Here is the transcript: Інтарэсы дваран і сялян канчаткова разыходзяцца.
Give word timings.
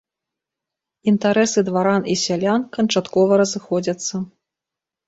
Інтарэсы 1.11 1.59
дваран 1.69 2.09
і 2.15 2.17
сялян 2.23 2.67
канчаткова 2.79 3.31
разыходзяцца. 3.45 4.15